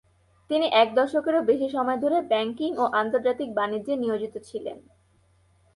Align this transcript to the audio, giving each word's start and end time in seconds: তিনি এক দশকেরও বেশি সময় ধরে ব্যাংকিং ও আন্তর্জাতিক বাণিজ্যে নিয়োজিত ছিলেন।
তিনি 0.49 0.67
এক 0.73 0.89
দশকেরও 0.95 1.41
বেশি 1.41 1.67
সময় 1.69 1.99
ধরে 2.03 2.17
ব্যাংকিং 2.31 2.71
ও 2.77 2.85
আন্তর্জাতিক 3.01 3.49
বাণিজ্যে 3.53 3.93
নিয়োজিত 3.95 4.35
ছিলেন। 4.39 4.77